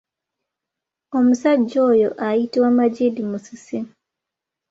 [1.17, 3.79] Omusajja oyo ayitibwa Magid Musisi.